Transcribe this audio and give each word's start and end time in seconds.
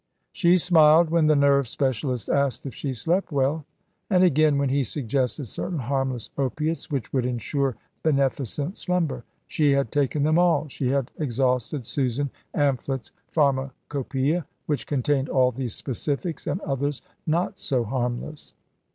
She 0.31 0.57
smiled 0.57 1.11
when 1.11 1.27
the 1.27 1.35
nerve 1.35 1.67
specialist 1.67 2.27
asked 2.27 2.63
her 2.63 2.69
if 2.69 2.73
she 2.73 2.91
slept 2.91 3.31
well, 3.31 3.65
and 4.09 4.23
again 4.23 4.57
when 4.57 4.69
he 4.69 4.81
suggested 4.81 5.45
certain 5.45 5.77
harmless 5.77 6.31
opiates 6.39 6.89
which 6.89 7.13
would 7.13 7.23
ensure 7.23 7.75
beneficent 8.01 8.77
slumber. 8.77 9.25
She 9.45 9.73
had 9.73 9.91
taken 9.91 10.23
them 10.23 10.39
all. 10.39 10.67
She 10.67 10.87
had 10.87 11.11
exhausted 11.19 11.85
Susan 11.85 12.31
Amphlett's 12.55 13.11
pharmacopoeia, 13.31 14.47
which 14.65 14.87
contained 14.87 15.29
all 15.29 15.51
these 15.51 15.75
specifics, 15.75 16.47
and 16.47 16.61
others 16.61 17.03
not 17.27 17.59
so 17.59 17.83
harmless. 17.83 18.55